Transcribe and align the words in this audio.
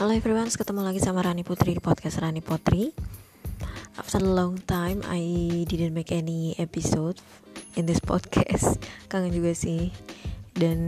Halo 0.00 0.16
everyone, 0.16 0.48
ketemu 0.48 0.80
lagi 0.80 0.96
sama 0.96 1.20
Rani 1.20 1.44
Putri 1.44 1.76
di 1.76 1.82
podcast 1.84 2.24
Rani 2.24 2.40
Putri. 2.40 2.88
After 4.00 4.16
a 4.16 4.32
long 4.32 4.56
time, 4.64 5.04
I 5.04 5.20
didn't 5.68 5.92
make 5.92 6.08
any 6.08 6.56
episode 6.56 7.20
in 7.76 7.84
this 7.84 8.00
podcast. 8.00 8.80
Kangen 9.12 9.28
juga 9.28 9.52
sih. 9.52 9.92
Dan 10.56 10.80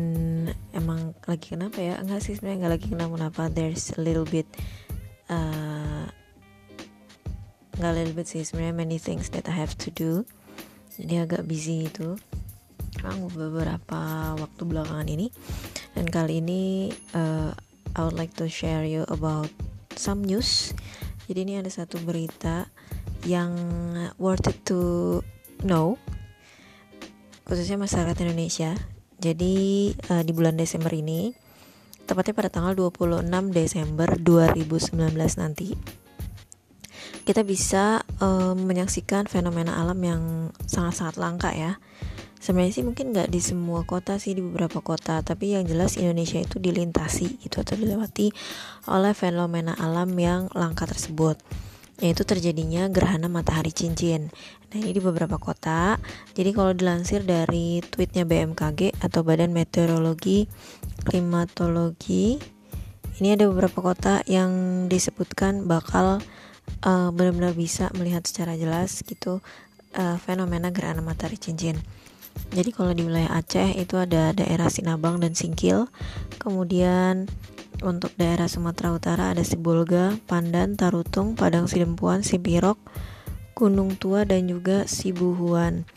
emang 0.73 1.13
lagi 1.29 1.53
kenapa 1.53 1.85
ya? 1.85 2.01
Enggak 2.01 2.25
sih 2.25 2.41
sebenarnya 2.41 2.57
enggak 2.65 2.73
lagi 2.73 2.87
kenapa-napa. 2.89 3.53
There's 3.53 3.93
a 3.93 4.01
little 4.01 4.25
bit 4.25 4.49
uh, 5.29 6.09
enggak 7.77 7.93
little 7.93 8.17
bit 8.17 8.33
sih 8.33 8.49
sebenarnya 8.49 8.73
many 8.73 8.97
things 8.97 9.29
that 9.37 9.45
I 9.45 9.53
have 9.53 9.77
to 9.85 9.93
do. 9.93 10.25
Jadi 10.97 11.21
agak 11.21 11.45
busy 11.45 11.85
itu. 11.85 12.17
Emang 12.97 13.29
beberapa 13.29 14.33
waktu 14.41 14.63
belakangan 14.65 15.05
ini. 15.05 15.29
Dan 15.93 16.09
kali 16.09 16.41
ini 16.41 16.89
uh, 17.13 17.53
I 17.97 18.05
would 18.05 18.17
like 18.17 18.33
to 18.41 18.49
share 18.49 18.85
you 18.85 19.05
about 19.13 19.53
some 19.97 20.25
news. 20.25 20.73
Jadi 21.29 21.39
ini 21.45 21.55
ada 21.61 21.69
satu 21.69 22.01
berita 22.03 22.69
yang 23.29 23.55
worth 24.19 24.51
it 24.51 24.59
to 24.67 25.21
know 25.63 26.01
khususnya 27.47 27.77
masyarakat 27.77 28.17
Indonesia. 28.25 28.75
Jadi 29.23 29.93
uh, 30.11 30.23
di 30.27 30.33
bulan 30.35 30.59
Desember 30.59 30.91
ini 30.91 31.31
tepatnya 32.09 32.35
pada 32.35 32.51
tanggal 32.51 32.75
26 32.75 33.29
Desember 33.55 34.09
2019 34.19 35.15
nanti 35.39 35.79
kita 37.23 37.47
bisa 37.47 38.03
uh, 38.19 38.55
menyaksikan 38.59 39.31
fenomena 39.31 39.79
alam 39.79 39.99
yang 40.03 40.23
sangat-sangat 40.67 41.17
langka 41.23 41.55
ya 41.55 41.79
sebenarnya 42.43 42.83
sih 42.83 42.85
mungkin 42.85 43.15
nggak 43.15 43.31
di 43.31 43.39
semua 43.39 43.87
kota 43.87 44.19
sih 44.19 44.35
di 44.35 44.43
beberapa 44.43 44.83
kota 44.83 45.23
tapi 45.23 45.55
yang 45.55 45.63
jelas 45.63 45.95
Indonesia 45.95 46.43
itu 46.43 46.59
dilintasi 46.59 47.39
gitu 47.39 47.63
atau 47.63 47.79
dilewati 47.79 48.35
oleh 48.91 49.15
fenomena 49.15 49.79
alam 49.79 50.11
yang 50.19 50.51
langka 50.51 50.91
tersebut 50.91 51.39
yaitu 52.03 52.27
terjadinya 52.27 52.91
gerhana 52.91 53.31
matahari 53.31 53.71
cincin. 53.71 54.35
Nah 54.75 54.77
ini 54.83 54.91
di 54.91 54.99
beberapa 54.99 55.39
kota. 55.39 56.03
Jadi 56.35 56.51
kalau 56.51 56.75
dilansir 56.75 57.23
dari 57.23 57.79
tweetnya 57.79 58.27
BMKG 58.27 58.99
atau 58.99 59.23
Badan 59.23 59.55
Meteorologi 59.55 60.51
Klimatologi, 61.07 62.43
ini 63.23 63.29
ada 63.31 63.47
beberapa 63.47 63.79
kota 63.79 64.27
yang 64.27 64.51
disebutkan 64.91 65.71
bakal 65.71 66.19
uh, 66.83 67.11
benar-benar 67.15 67.55
bisa 67.55 67.87
melihat 67.95 68.27
secara 68.27 68.59
jelas 68.59 69.07
gitu 69.07 69.39
uh, 69.95 70.17
fenomena 70.19 70.75
gerhana 70.75 71.07
matahari 71.07 71.39
cincin. 71.39 71.79
Jadi 72.53 72.69
kalau 72.69 72.93
di 72.93 73.09
wilayah 73.09 73.33
Aceh 73.41 73.81
itu 73.81 73.97
ada 73.97 74.37
daerah 74.37 74.69
Sinabang 74.69 75.25
dan 75.25 75.33
Singkil. 75.33 75.89
Kemudian 76.37 77.25
untuk 77.81 78.13
daerah 78.21 78.47
Sumatera 78.47 78.93
Utara 78.93 79.25
ada 79.33 79.41
Sibolga, 79.41 80.21
Pandan, 80.29 80.77
Tarutung, 80.77 81.33
Padang 81.35 81.65
Sidempuan, 81.65 82.21
Sibirok, 82.21 82.77
Gunung 83.57 83.97
Tua 83.97 84.29
dan 84.29 84.47
juga 84.53 84.85
Sibuhuan. 84.85 85.89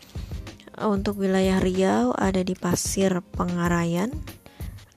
Untuk 0.76 1.20
wilayah 1.20 1.56
Riau 1.60 2.12
ada 2.16 2.44
di 2.44 2.52
Pasir 2.52 3.24
Pengarayan, 3.36 4.12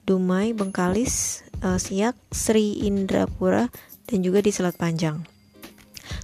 Dumai, 0.04 0.52
Bengkalis, 0.52 1.44
eh, 1.64 1.80
Siak, 1.80 2.16
Sri 2.32 2.84
Indrapura 2.84 3.72
dan 4.08 4.18
juga 4.20 4.44
di 4.44 4.52
Selat 4.52 4.76
Panjang. 4.76 5.39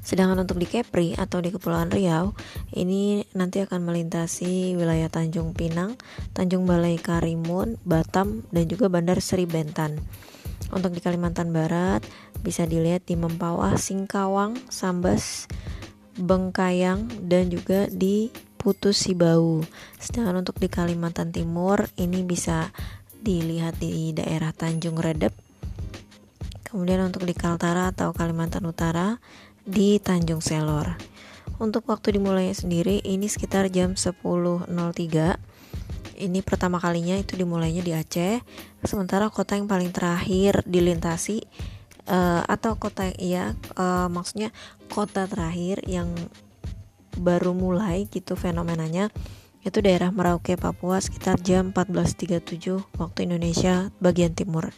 Sedangkan 0.06 0.38
untuk 0.46 0.62
di 0.62 0.70
Kepri 0.70 1.18
atau 1.18 1.42
di 1.42 1.50
Kepulauan 1.50 1.90
Riau, 1.90 2.30
ini 2.78 3.26
nanti 3.34 3.58
akan 3.58 3.82
melintasi 3.82 4.78
wilayah 4.78 5.10
Tanjung 5.10 5.50
Pinang, 5.50 5.98
Tanjung 6.30 6.62
Balai 6.62 6.94
Karimun, 6.94 7.74
Batam, 7.82 8.46
dan 8.54 8.70
juga 8.70 8.86
Bandar 8.86 9.18
Seri 9.18 9.50
Bentan. 9.50 9.98
Untuk 10.70 10.94
di 10.94 11.02
Kalimantan 11.02 11.50
Barat, 11.50 12.06
bisa 12.38 12.70
dilihat 12.70 13.02
di 13.02 13.18
Mempawah, 13.18 13.74
Singkawang, 13.74 14.54
Sambas, 14.70 15.50
Bengkayang, 16.14 17.26
dan 17.26 17.50
juga 17.50 17.90
di 17.90 18.30
Putus 18.62 19.02
Sibau. 19.02 19.66
Sedangkan 19.98 20.38
untuk 20.38 20.62
di 20.62 20.70
Kalimantan 20.70 21.34
Timur, 21.34 21.90
ini 21.98 22.22
bisa 22.22 22.70
dilihat 23.26 23.82
di 23.82 24.14
daerah 24.14 24.54
Tanjung 24.54 25.02
Redep. 25.02 25.34
Kemudian 26.62 27.02
untuk 27.02 27.26
di 27.26 27.34
Kaltara 27.34 27.90
atau 27.90 28.14
Kalimantan 28.14 28.66
Utara, 28.66 29.18
di 29.66 29.98
Tanjung 29.98 30.40
Selor. 30.40 30.96
Untuk 31.58 31.90
waktu 31.90 32.16
dimulainya 32.16 32.54
sendiri 32.54 33.02
ini 33.02 33.26
sekitar 33.26 33.68
jam 33.68 33.98
10.03. 33.98 34.70
Ini 36.16 36.40
pertama 36.40 36.80
kalinya 36.80 37.18
itu 37.18 37.36
dimulainya 37.36 37.84
di 37.84 37.92
Aceh. 37.92 38.40
Sementara 38.86 39.28
kota 39.28 39.58
yang 39.58 39.68
paling 39.68 39.92
terakhir 39.92 40.64
dilintasi 40.64 41.44
uh, 42.08 42.42
atau 42.46 42.78
kota 42.78 43.10
ya 43.18 43.52
uh, 43.76 44.08
maksudnya 44.08 44.54
kota 44.88 45.26
terakhir 45.28 45.82
yang 45.84 46.08
baru 47.16 47.56
mulai 47.56 48.06
gitu 48.08 48.36
fenomenanya 48.36 49.08
itu 49.66 49.82
daerah 49.82 50.14
Merauke 50.14 50.54
Papua 50.54 51.02
sekitar 51.02 51.42
jam 51.42 51.74
14.37 51.74 52.86
waktu 53.02 53.18
Indonesia 53.26 53.90
bagian 53.98 54.30
timur. 54.30 54.70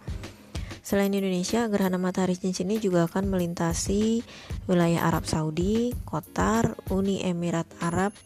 Selain 0.88 1.12
Indonesia, 1.12 1.68
gerhana 1.68 2.00
matahari 2.00 2.32
cincin 2.32 2.72
ini 2.72 2.80
juga 2.80 3.04
akan 3.04 3.28
melintasi 3.28 4.24
wilayah 4.72 5.04
Arab 5.04 5.28
Saudi, 5.28 5.92
Qatar, 6.08 6.80
Uni 6.88 7.20
Emirat 7.20 7.68
Arab, 7.84 8.16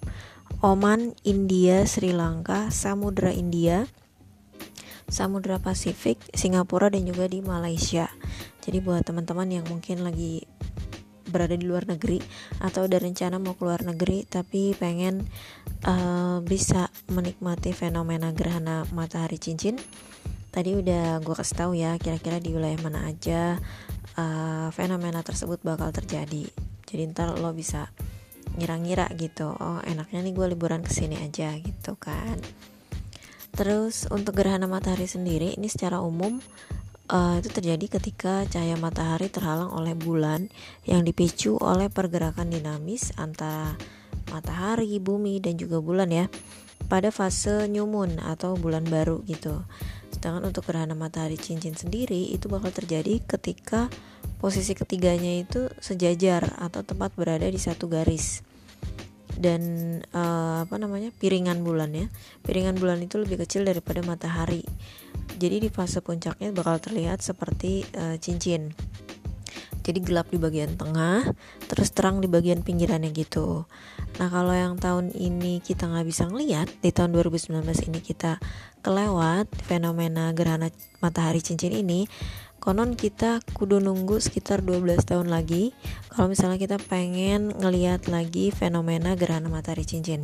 Oman, 0.63 1.11
India, 1.27 1.83
Sri 1.91 2.15
Lanka, 2.15 2.71
Samudra 2.71 3.35
India, 3.35 3.91
Samudra 5.11 5.59
Pasifik, 5.59 6.23
Singapura 6.39 6.87
dan 6.87 7.03
juga 7.03 7.27
di 7.27 7.43
Malaysia. 7.43 8.07
Jadi 8.63 8.79
buat 8.79 9.03
teman-teman 9.03 9.51
yang 9.51 9.67
mungkin 9.67 10.07
lagi 10.07 10.47
berada 11.27 11.59
di 11.59 11.67
luar 11.67 11.91
negeri 11.91 12.23
atau 12.63 12.87
ada 12.87 13.03
rencana 13.03 13.43
mau 13.43 13.59
keluar 13.59 13.83
negeri 13.83 14.23
tapi 14.23 14.79
pengen 14.79 15.27
uh, 15.83 16.39
bisa 16.47 16.95
menikmati 17.11 17.75
fenomena 17.75 18.31
gerhana 18.31 18.87
matahari 18.95 19.43
cincin 19.43 19.83
tadi 20.53 20.77
udah 20.77 21.25
gue 21.25 21.35
kasih 21.35 21.57
tahu 21.57 21.73
ya 21.73 21.97
kira-kira 21.97 22.37
di 22.39 22.53
wilayah 22.53 22.79
mana 22.85 23.09
aja 23.09 23.57
uh, 24.21 24.69
fenomena 24.71 25.25
tersebut 25.25 25.65
bakal 25.65 25.89
terjadi 25.91 26.45
jadi 26.85 27.09
ntar 27.11 27.33
lo 27.41 27.57
bisa 27.57 27.89
ngira-ngira 28.61 29.09
gitu 29.17 29.49
oh 29.49 29.81
enaknya 29.89 30.21
nih 30.21 30.33
gue 30.37 30.47
liburan 30.53 30.85
ke 30.85 30.93
sini 30.93 31.17
aja 31.25 31.57
gitu 31.57 31.97
kan 31.97 32.37
terus 33.57 34.05
untuk 34.13 34.37
gerhana 34.37 34.69
matahari 34.69 35.09
sendiri 35.09 35.57
ini 35.57 35.73
secara 35.73 36.05
umum 36.05 36.37
uh, 37.09 37.41
itu 37.41 37.49
terjadi 37.49 37.99
ketika 38.01 38.45
cahaya 38.49 38.77
matahari 38.77 39.33
terhalang 39.33 39.73
oleh 39.73 39.97
bulan 39.97 40.53
yang 40.85 41.03
dipicu 41.03 41.57
oleh 41.61 41.89
pergerakan 41.89 42.53
dinamis 42.53 43.13
antara 43.17 43.75
matahari, 44.33 44.97
bumi 44.97 45.45
dan 45.45 45.61
juga 45.61 45.85
bulan 45.85 46.09
ya 46.09 46.27
pada 46.89 47.13
fase 47.13 47.69
moon 47.73 48.21
atau 48.21 48.57
bulan 48.57 48.85
baru 48.85 49.21
gitu. 49.29 49.65
Sedangkan 50.23 50.55
untuk 50.55 50.71
gerhana 50.71 50.95
matahari 50.95 51.35
cincin 51.35 51.75
sendiri 51.75 52.31
itu 52.31 52.47
bakal 52.47 52.71
terjadi 52.71 53.19
ketika 53.27 53.91
posisi 54.39 54.71
ketiganya 54.71 55.43
itu 55.43 55.67
sejajar 55.83 56.47
atau 56.63 56.87
tepat 56.87 57.11
berada 57.19 57.43
di 57.51 57.59
satu 57.59 57.91
garis. 57.91 58.47
Dan 59.35 59.99
uh, 60.15 60.63
apa 60.63 60.79
namanya 60.79 61.11
piringan 61.19 61.67
bulan 61.67 61.91
ya. 61.91 62.07
Piringan 62.47 62.79
bulan 62.79 63.03
itu 63.03 63.19
lebih 63.19 63.43
kecil 63.43 63.67
daripada 63.67 63.99
matahari. 64.07 64.63
Jadi 65.43 65.67
di 65.67 65.69
fase 65.75 65.99
puncaknya 65.99 66.55
bakal 66.55 66.79
terlihat 66.79 67.19
seperti 67.19 67.83
uh, 67.99 68.15
cincin 68.15 68.71
jadi 69.83 69.99
gelap 69.99 70.31
di 70.31 70.39
bagian 70.39 70.79
tengah 70.79 71.27
terus 71.67 71.91
terang 71.91 72.23
di 72.23 72.31
bagian 72.31 72.63
pinggirannya 72.63 73.11
gitu. 73.11 73.67
Nah 74.17 74.29
kalau 74.31 74.55
yang 74.55 74.79
tahun 74.79 75.11
ini 75.13 75.59
kita 75.59 75.91
nggak 75.91 76.07
bisa 76.07 76.31
ngeliat 76.31 76.71
di 76.81 76.95
tahun 76.95 77.13
2019 77.19 77.59
ini 77.91 78.01
kita 78.01 78.39
kelewat 78.81 79.51
fenomena 79.67 80.31
gerhana 80.31 80.71
matahari 81.03 81.43
cincin 81.43 81.75
ini 81.75 82.07
konon 82.63 82.95
kita 82.95 83.43
kudu 83.59 83.83
nunggu 83.83 84.23
sekitar 84.23 84.63
12 84.63 85.03
tahun 85.03 85.27
lagi 85.27 85.75
kalau 86.15 86.31
misalnya 86.31 86.63
kita 86.63 86.79
pengen 86.79 87.51
ngeliat 87.59 88.07
lagi 88.07 88.55
fenomena 88.55 89.19
gerhana 89.19 89.51
matahari 89.51 89.83
cincin. 89.83 90.23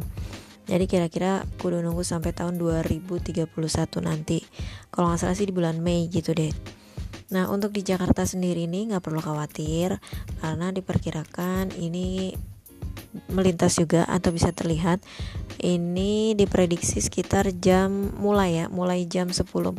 Jadi 0.68 0.84
kira-kira 0.84 1.48
kudu 1.58 1.80
nunggu 1.80 2.04
sampai 2.04 2.36
tahun 2.36 2.60
2031 2.60 3.48
nanti. 4.04 4.44
Kalau 4.92 5.10
nggak 5.10 5.20
salah 5.24 5.32
sih 5.32 5.48
di 5.48 5.54
bulan 5.56 5.80
Mei 5.80 6.12
gitu 6.12 6.36
deh 6.36 6.52
Nah 7.28 7.48
untuk 7.52 7.76
di 7.76 7.84
Jakarta 7.84 8.24
sendiri 8.24 8.64
ini 8.64 8.88
nggak 8.88 9.04
perlu 9.04 9.20
khawatir 9.20 10.00
karena 10.40 10.72
diperkirakan 10.72 11.76
ini 11.76 12.32
melintas 13.32 13.80
juga 13.80 14.04
atau 14.04 14.32
bisa 14.32 14.52
terlihat 14.52 15.00
ini 15.60 16.36
diprediksi 16.36 17.00
sekitar 17.00 17.50
jam 17.56 18.12
mulai 18.20 18.64
ya 18.64 18.66
mulai 18.68 19.08
jam 19.08 19.32
10.42 19.32 19.74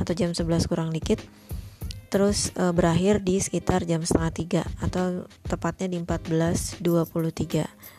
atau 0.00 0.12
jam 0.12 0.30
11 0.32 0.70
kurang 0.70 0.92
dikit 0.92 1.20
terus 2.12 2.54
e, 2.54 2.70
berakhir 2.70 3.26
di 3.26 3.42
sekitar 3.42 3.82
jam 3.90 4.06
setengah 4.06 4.30
tiga 4.30 4.62
atau 4.78 5.26
tepatnya 5.50 5.90
di 5.90 5.98
14.23 5.98 6.78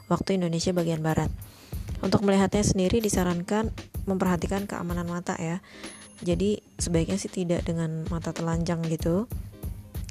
waktu 0.08 0.30
Indonesia 0.40 0.72
bagian 0.72 1.04
barat. 1.04 1.28
Untuk 2.00 2.24
melihatnya 2.24 2.64
sendiri 2.64 3.04
disarankan 3.04 3.76
memperhatikan 4.08 4.72
keamanan 4.72 5.04
mata 5.04 5.36
ya 5.36 5.60
jadi 6.24 6.62
sebaiknya 6.80 7.18
sih 7.20 7.32
tidak 7.32 7.68
dengan 7.68 8.08
mata 8.08 8.32
telanjang 8.32 8.84
gitu. 8.88 9.28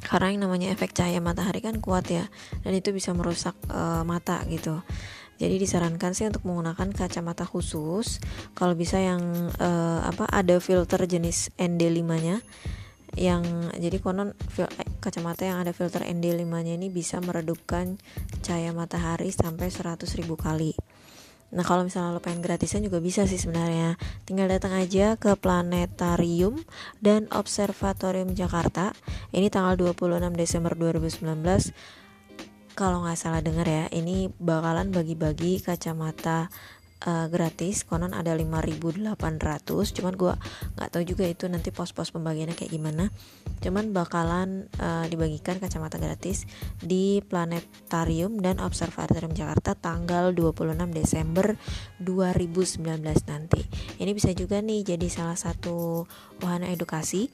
Karena 0.04 0.36
yang 0.36 0.44
namanya 0.44 0.68
efek 0.68 0.92
cahaya 0.92 1.16
matahari 1.24 1.64
kan 1.64 1.80
kuat 1.80 2.12
ya 2.12 2.28
dan 2.60 2.72
itu 2.76 2.92
bisa 2.92 3.16
merusak 3.16 3.56
uh, 3.72 4.04
mata 4.04 4.44
gitu. 4.52 4.84
Jadi 5.40 5.58
disarankan 5.58 6.14
sih 6.14 6.28
untuk 6.28 6.46
menggunakan 6.46 6.92
kacamata 6.94 7.42
khusus. 7.48 8.20
Kalau 8.54 8.76
bisa 8.76 9.00
yang 9.00 9.24
uh, 9.58 10.00
apa 10.04 10.28
ada 10.30 10.60
filter 10.60 11.00
jenis 11.08 11.50
ND5 11.56 12.04
nya 12.20 12.38
yang 13.14 13.46
jadi 13.78 14.02
konon 14.02 14.34
kacamata 14.98 15.46
yang 15.46 15.62
ada 15.62 15.70
filter 15.70 16.02
ND5 16.02 16.50
nya 16.66 16.74
ini 16.74 16.90
bisa 16.90 17.22
meredupkan 17.22 17.98
cahaya 18.42 18.74
matahari 18.74 19.30
sampai 19.30 19.70
100.000 19.70 20.26
kali 20.34 20.74
Nah 21.54 21.62
kalau 21.62 21.86
misalnya 21.86 22.12
lo 22.12 22.20
pengen 22.20 22.42
gratisan 22.42 22.82
juga 22.82 22.98
bisa 22.98 23.24
sih 23.30 23.38
sebenarnya. 23.38 23.94
Tinggal 24.26 24.50
datang 24.50 24.74
aja 24.74 25.14
ke 25.14 25.38
Planetarium 25.38 26.58
dan 26.98 27.30
Observatorium 27.30 28.34
Jakarta. 28.34 28.90
Ini 29.30 29.50
tanggal 29.50 29.74
26 29.74 30.34
Desember 30.38 30.78
2019 30.78 31.74
Kalau 32.78 33.02
nggak 33.02 33.18
salah 33.18 33.42
denger 33.42 33.66
ya 33.66 33.84
Ini 33.90 34.30
bakalan 34.38 34.94
bagi-bagi 34.94 35.62
kacamata 35.62 36.50
uh, 37.04 37.26
gratis 37.28 37.84
konon 37.84 38.16
ada 38.16 38.32
5800 38.32 39.96
cuman 39.96 40.14
gue 40.16 40.34
nggak 40.76 40.88
tahu 40.90 41.02
juga 41.04 41.24
itu 41.28 41.44
nanti 41.46 41.70
pos-pos 41.70 42.10
pembagiannya 42.10 42.56
kayak 42.56 42.72
gimana. 42.72 43.12
Cuman 43.60 43.92
bakalan 43.92 44.68
uh, 44.80 45.04
dibagikan 45.08 45.60
kacamata 45.60 46.00
gratis 46.00 46.48
di 46.80 47.20
planetarium 47.24 48.40
dan 48.40 48.60
observatorium 48.60 49.32
Jakarta 49.32 49.76
tanggal 49.76 50.32
26 50.32 50.74
Desember 50.92 51.56
2019 52.00 53.00
nanti. 53.30 53.60
Ini 54.00 54.10
bisa 54.12 54.32
juga 54.32 54.60
nih 54.60 54.96
jadi 54.96 55.06
salah 55.08 55.36
satu 55.36 56.04
wahana 56.40 56.72
edukasi. 56.72 57.28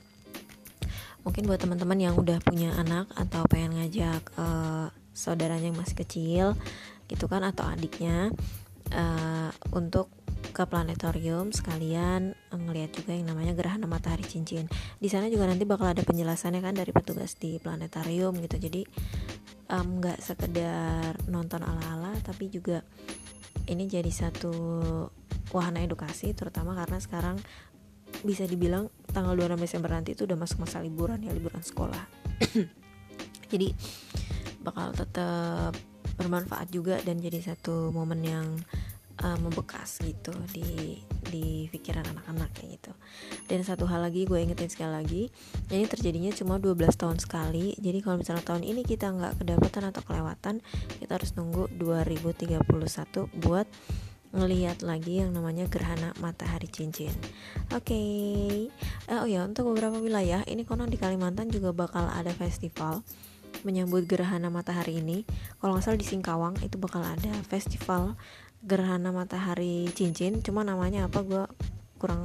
Mungkin 1.20 1.44
buat 1.44 1.60
teman-teman 1.60 2.00
yang 2.00 2.14
udah 2.16 2.40
punya 2.40 2.72
anak 2.80 3.12
atau 3.12 3.44
pengen 3.44 3.76
ngajak 3.76 4.24
uh, 4.40 4.88
saudaranya 5.12 5.68
yang 5.68 5.76
masih 5.76 5.96
kecil 6.00 6.46
gitu 7.10 7.26
kan 7.26 7.42
atau 7.42 7.66
adiknya 7.66 8.30
uh, 8.94 9.50
untuk 9.74 10.10
ke 10.50 10.66
planetarium 10.66 11.52
sekalian 11.54 12.34
ngelihat 12.50 12.90
juga 12.96 13.12
yang 13.14 13.30
namanya 13.30 13.54
gerhana 13.54 13.86
matahari 13.86 14.26
cincin. 14.26 14.66
Di 14.98 15.06
sana 15.06 15.30
juga 15.30 15.46
nanti 15.46 15.68
bakal 15.68 15.94
ada 15.94 16.02
penjelasannya 16.02 16.60
kan 16.64 16.74
dari 16.74 16.90
petugas 16.90 17.38
di 17.38 17.60
planetarium 17.62 18.34
gitu. 18.42 18.56
Jadi 18.58 18.82
nggak 19.70 20.18
um, 20.18 20.24
sekedar 20.24 21.14
nonton 21.30 21.62
ala-ala 21.62 22.18
tapi 22.26 22.50
juga 22.50 22.82
ini 23.70 23.86
jadi 23.86 24.10
satu 24.10 24.50
wahana 25.54 25.86
edukasi 25.86 26.34
terutama 26.34 26.74
karena 26.74 26.98
sekarang 26.98 27.36
bisa 28.26 28.42
dibilang 28.42 28.90
tanggal 29.14 29.38
26 29.38 29.62
Desember 29.62 29.90
nanti 29.94 30.18
itu 30.18 30.26
udah 30.26 30.34
masuk 30.34 30.66
masa 30.66 30.82
liburan 30.82 31.22
ya 31.22 31.30
liburan 31.30 31.62
sekolah. 31.62 32.04
jadi 33.52 33.70
bakal 34.66 34.92
tetap 34.92 35.72
bermanfaat 36.20 36.68
juga 36.68 37.00
dan 37.00 37.16
jadi 37.16 37.40
satu 37.40 37.88
momen 37.88 38.20
yang 38.20 38.46
uh, 39.24 39.38
membekas 39.40 40.00
gitu 40.04 40.32
di 40.52 41.00
di 41.30 41.68
pikiran 41.70 42.04
anak-anak 42.04 42.50
kayak 42.56 42.80
gitu. 42.80 42.92
Dan 43.46 43.62
satu 43.62 43.86
hal 43.86 44.02
lagi 44.02 44.26
gue 44.26 44.38
ingetin 44.40 44.72
sekali 44.72 44.92
lagi, 44.92 45.22
ini 45.70 45.84
terjadinya 45.86 46.32
cuma 46.34 46.58
12 46.58 46.90
tahun 46.96 47.18
sekali. 47.22 47.76
Jadi 47.78 47.98
kalau 48.02 48.20
misalnya 48.20 48.44
tahun 48.44 48.64
ini 48.66 48.82
kita 48.82 49.12
nggak 49.12 49.44
kedapatan 49.44 49.82
atau 49.92 50.02
kelewatan, 50.02 50.54
kita 50.98 51.12
harus 51.20 51.30
nunggu 51.38 51.70
2031 51.78 52.60
buat 53.40 53.68
ngelihat 54.30 54.86
lagi 54.86 55.18
yang 55.18 55.34
namanya 55.34 55.66
gerhana 55.66 56.14
matahari 56.22 56.70
cincin. 56.70 57.10
Oke, 57.74 57.94
okay. 57.94 58.50
uh, 59.10 59.26
oh 59.26 59.28
ya 59.28 59.42
untuk 59.42 59.74
beberapa 59.74 59.98
wilayah 59.98 60.46
ini 60.46 60.62
konon 60.62 60.86
di 60.86 60.98
Kalimantan 60.98 61.50
juga 61.50 61.74
bakal 61.74 62.06
ada 62.06 62.30
festival 62.30 63.02
menyambut 63.62 64.06
gerhana 64.08 64.48
matahari 64.48 65.00
ini 65.00 65.24
kalau 65.60 65.76
nggak 65.76 65.84
salah 65.84 66.00
di 66.00 66.06
Singkawang 66.06 66.54
itu 66.64 66.76
bakal 66.80 67.04
ada 67.04 67.32
festival 67.46 68.16
gerhana 68.64 69.10
matahari 69.10 69.88
cincin. 69.96 70.44
Cuma 70.44 70.64
namanya 70.64 71.08
apa 71.08 71.24
gue 71.24 71.44
kurang 71.96 72.24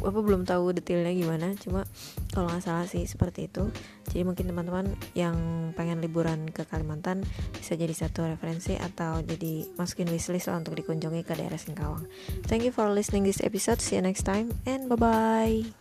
apa 0.00 0.16
belum 0.16 0.48
tahu 0.48 0.72
detailnya 0.72 1.12
gimana. 1.12 1.52
Cuma 1.60 1.84
kalau 2.32 2.48
nggak 2.48 2.64
salah 2.64 2.86
sih 2.88 3.04
seperti 3.04 3.52
itu. 3.52 3.68
Jadi 4.10 4.22
mungkin 4.24 4.48
teman-teman 4.48 4.96
yang 5.12 5.36
pengen 5.76 6.00
liburan 6.00 6.48
ke 6.50 6.64
Kalimantan 6.66 7.22
bisa 7.54 7.76
jadi 7.76 7.92
satu 7.92 8.26
referensi 8.26 8.74
atau 8.74 9.20
jadi 9.22 9.68
masukin 9.76 10.08
wishlist 10.10 10.50
lah 10.50 10.58
untuk 10.58 10.74
dikunjungi 10.74 11.22
ke 11.22 11.36
daerah 11.36 11.60
Singkawang. 11.60 12.08
Thank 12.48 12.66
you 12.66 12.72
for 12.74 12.88
listening 12.90 13.22
this 13.22 13.44
episode. 13.44 13.78
See 13.78 14.00
you 14.00 14.02
next 14.02 14.26
time 14.26 14.50
and 14.64 14.88
bye 14.88 14.98
bye 14.98 15.79